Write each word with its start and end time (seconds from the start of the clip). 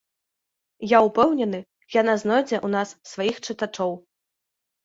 Я 0.93 1.01
ўпэўнены, 1.07 1.59
яна 2.01 2.13
знойдзе 2.23 2.57
ў 2.65 2.69
нас 2.77 2.89
сваіх 3.11 3.37
чытачоў. 3.47 3.91